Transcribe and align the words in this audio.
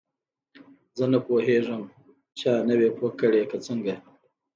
زه 0.97 1.05
نه 1.13 1.19
پوهیږم 1.27 1.81
چا 2.39 2.51
نه 2.67 2.75
وې 2.79 2.89
پوه 2.97 3.09
کړې 3.19 3.41
که 3.51 3.57
څنګه. 3.65 3.95